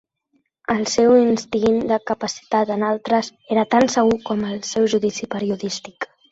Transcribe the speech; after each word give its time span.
El 0.75 0.79
seu 0.93 1.13
instint 1.23 1.77
de 1.91 1.99
capacitat 2.13 2.73
en 2.77 2.87
altres 2.89 3.31
era 3.59 3.69
tan 3.77 3.95
segur 3.99 4.19
com 4.33 4.43
el 4.51 4.61
seu 4.73 4.91
judici 4.97 5.33
periodístic. 5.39 6.13